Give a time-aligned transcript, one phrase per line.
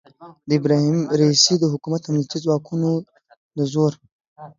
[0.47, 2.89] د ابراهیم رئیسي د حکومت امنیتي ځواکونو
[3.57, 3.93] د زور